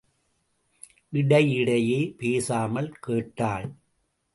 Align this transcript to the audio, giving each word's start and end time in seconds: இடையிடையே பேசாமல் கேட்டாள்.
இடையிடையே 1.13 2.01
பேசாமல் 2.17 2.91
கேட்டாள். 2.99 3.69